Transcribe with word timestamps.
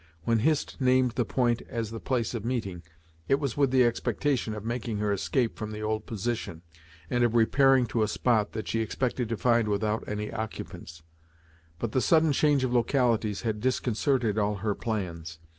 When 0.23 0.39
Hist 0.39 0.77
named 0.81 1.11
the 1.11 1.25
point 1.25 1.61
as 1.69 1.91
the 1.91 1.99
place 1.99 2.33
of 2.33 2.43
meeting, 2.43 2.81
it 3.27 3.39
was 3.39 3.55
with 3.55 3.69
the 3.69 3.83
expectation 3.83 4.55
of 4.55 4.65
making 4.65 4.97
her 4.97 5.13
escape 5.13 5.55
from 5.59 5.69
the 5.71 5.83
old 5.83 6.07
position, 6.07 6.63
and 7.11 7.23
of 7.23 7.35
repairing 7.35 7.85
to 7.85 8.01
a 8.01 8.07
spot 8.07 8.53
that 8.53 8.67
she 8.67 8.79
expected 8.79 9.29
to 9.29 9.37
find 9.37 9.67
without 9.67 10.03
any 10.07 10.31
occupants; 10.33 11.03
but 11.77 11.91
the 11.91 12.01
sudden 12.01 12.31
change 12.31 12.63
of 12.63 12.73
localities 12.73 13.43
had 13.43 13.59
disconcerted 13.59 14.39
all 14.39 14.55
her 14.55 14.73
plans. 14.73 15.37